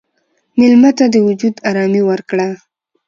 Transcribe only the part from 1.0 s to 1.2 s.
د